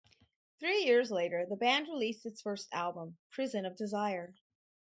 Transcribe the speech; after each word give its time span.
Three 0.59 0.83
years 0.85 1.11
later 1.11 1.45
the 1.45 1.55
band 1.55 1.87
released 1.87 2.25
its 2.25 2.41
first 2.41 2.67
album, 2.73 3.17
"Prison 3.29 3.67
of 3.67 3.75
Desire". 3.75 4.33